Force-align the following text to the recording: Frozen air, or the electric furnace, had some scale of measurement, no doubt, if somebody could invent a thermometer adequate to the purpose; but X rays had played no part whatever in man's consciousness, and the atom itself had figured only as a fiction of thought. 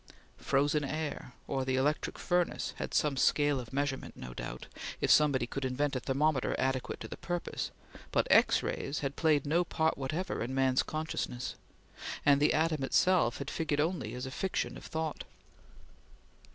Frozen 0.39 0.83
air, 0.83 1.33
or 1.47 1.63
the 1.63 1.75
electric 1.75 2.17
furnace, 2.17 2.73
had 2.77 2.91
some 2.95 3.15
scale 3.15 3.59
of 3.59 3.71
measurement, 3.71 4.17
no 4.17 4.33
doubt, 4.33 4.65
if 4.99 5.11
somebody 5.11 5.45
could 5.45 5.63
invent 5.63 5.95
a 5.95 5.99
thermometer 5.99 6.55
adequate 6.57 6.99
to 7.01 7.07
the 7.07 7.17
purpose; 7.17 7.69
but 8.11 8.25
X 8.31 8.63
rays 8.63 9.01
had 9.01 9.15
played 9.15 9.45
no 9.45 9.63
part 9.63 9.99
whatever 9.99 10.41
in 10.41 10.55
man's 10.55 10.81
consciousness, 10.81 11.53
and 12.25 12.41
the 12.41 12.51
atom 12.51 12.83
itself 12.83 13.37
had 13.37 13.51
figured 13.51 13.79
only 13.79 14.15
as 14.15 14.25
a 14.25 14.31
fiction 14.31 14.75
of 14.75 14.85
thought. 14.85 15.23